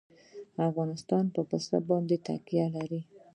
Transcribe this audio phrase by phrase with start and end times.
[0.69, 3.01] افغانستان په پسه باندې تکیه لري.